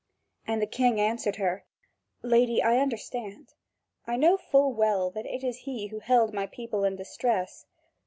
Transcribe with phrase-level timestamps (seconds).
[0.47, 1.63] And the King answered her:
[2.23, 3.53] "Lady, I understand;
[4.07, 7.67] I know full well that it is he who held my people in distress."